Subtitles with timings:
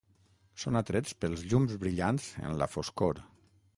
[0.61, 3.23] Són atrets pels llums brillants en la foscor.